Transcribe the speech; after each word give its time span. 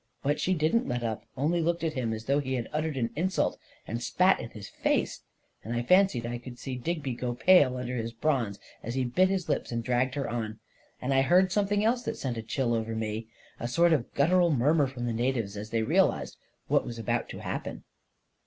But 0.23 0.39
she 0.39 0.55
didn't 0.55 0.87
let 0.87 1.03
up— 1.03 1.25
only 1.37 1.61
looke^ 1.61 1.83
at 1.83 1.93
him 1.93 2.11
as 2.11 2.25
though 2.25 2.39
he 2.39 2.55
had 2.55 2.67
uttered 2.73 2.97
an 2.97 3.11
insult, 3.15 3.59
and 3.85 4.01
spat 4.01 4.39
in 4.39 4.49
his 4.49 4.67
face; 4.67 5.21
and 5.63 5.75
I 5.75 5.83
fancied 5.83 6.25
I 6.25 6.39
could 6.39 6.57
see 6.57 6.75
Digby 6.75 7.13
go 7.13 7.35
pale 7.35 7.77
under 7.77 7.93
254 7.93 7.93
A 7.93 7.93
KING 7.93 8.39
IN 8.39 8.43
BABYLON 8.43 8.51
his 8.51 8.57
bronze 8.57 8.59
as 8.81 8.95
he 8.95 9.03
bit 9.05 9.29
his 9.29 9.47
lips 9.47 9.71
and 9.71 9.83
dragged 9.83 10.15
her 10.15 10.27
on; 10.27 10.59
and 10.99 11.13
I 11.13 11.21
heard 11.21 11.51
something 11.51 11.85
else 11.85 12.01
that 12.05 12.17
sent 12.17 12.37
a 12.37 12.41
chill 12.41 12.73
over 12.73 12.95
me— 12.95 13.27
a 13.59 13.67
sort 13.67 13.93
of 13.93 14.11
guttural 14.15 14.49
murmur 14.49 14.87
from 14.87 15.05
the 15.05 15.13
natives, 15.13 15.55
as 15.55 15.69
they 15.69 15.83
realized 15.83 16.35
what 16.67 16.83
was 16.83 16.97
about 16.97 17.29
to 17.29 17.37
happen. 17.43 17.83